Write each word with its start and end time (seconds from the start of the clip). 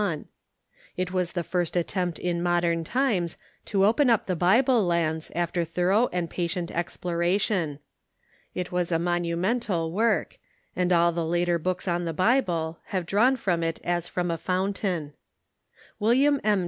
It 0.97 1.11
was 1.13 1.33
the 1.33 1.43
first 1.43 1.75
attempt 1.77 2.17
in 2.17 2.41
modern 2.41 2.83
times 2.83 3.37
to 3.65 3.85
open 3.85 4.09
up 4.09 4.25
the 4.25 4.35
Bible 4.35 4.83
lands 4.83 5.31
after 5.35 5.63
thorough 5.63 6.09
and 6.11 6.27
patient 6.27 6.71
exploration. 6.71 7.77
It 8.55 8.71
was 8.71 8.91
a 8.91 8.97
monumental 8.97 9.91
work, 9.91 10.39
and 10.75 10.91
all 10.91 11.11
the 11.11 11.23
later 11.23 11.59
books 11.59 11.87
on 11.87 12.05
the 12.05 12.13
Bible 12.13 12.79
have 12.85 13.05
drawn 13.05 13.35
from 13.35 13.61
it 13.61 13.79
as 13.83 14.07
from 14.07 14.31
a 14.31 14.39
fountain. 14.39 15.13
William 15.99 16.41
M. 16.43 16.59